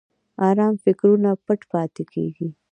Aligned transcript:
ارام 0.49 0.73
فکرونه 0.83 1.29
پټ 1.45 1.59
پاتې 1.71 2.03
کېږي. 2.13 2.47